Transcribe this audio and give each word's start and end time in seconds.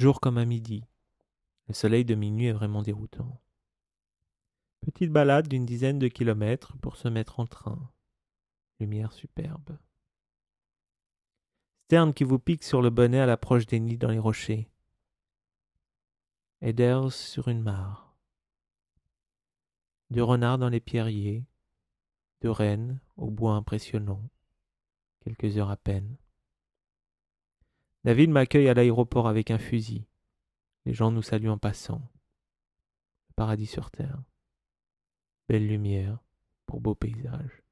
Jour 0.00 0.18
comme 0.18 0.38
à 0.38 0.46
midi. 0.46 0.82
Le 1.68 1.74
soleil 1.74 2.06
de 2.06 2.14
minuit 2.14 2.46
est 2.46 2.54
vraiment 2.54 2.80
déroutant. 2.80 3.38
Petite 4.80 5.12
balade 5.12 5.46
d'une 5.46 5.66
dizaine 5.66 5.98
de 5.98 6.08
kilomètres 6.08 6.74
pour 6.78 6.96
se 6.96 7.06
mettre 7.06 7.38
en 7.38 7.44
train. 7.44 7.92
Lumière 8.78 9.12
superbe. 9.12 9.76
Sterne 11.84 12.14
qui 12.14 12.24
vous 12.24 12.38
pique 12.38 12.64
sur 12.64 12.80
le 12.80 12.88
bonnet 12.88 13.20
à 13.20 13.26
l'approche 13.26 13.66
des 13.66 13.78
nids 13.78 13.98
dans 13.98 14.08
les 14.08 14.18
rochers. 14.18 14.70
Eders 16.62 17.12
sur 17.12 17.48
une 17.48 17.60
mare. 17.60 18.16
Deux 20.08 20.24
renards 20.24 20.56
dans 20.56 20.70
les 20.70 20.80
pierriers. 20.80 21.44
Deux 22.40 22.50
rennes 22.50 23.02
au 23.18 23.28
bois 23.28 23.52
impressionnant. 23.52 24.22
Quelques 25.22 25.58
heures 25.58 25.68
à 25.68 25.76
peine. 25.76 26.16
David 28.04 28.30
m'accueille 28.30 28.68
à 28.68 28.74
l'aéroport 28.74 29.28
avec 29.28 29.50
un 29.50 29.58
fusil. 29.58 30.06
Les 30.86 30.94
gens 30.94 31.10
nous 31.10 31.22
saluent 31.22 31.50
en 31.50 31.58
passant. 31.58 32.00
paradis 33.36 33.66
sur 33.66 33.90
terre. 33.90 34.22
Belle 35.48 35.66
lumière 35.66 36.18
pour 36.66 36.80
beau 36.80 36.94
paysage. 36.94 37.62